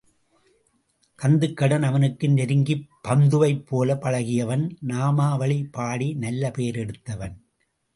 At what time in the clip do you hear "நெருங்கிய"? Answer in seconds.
2.29-2.77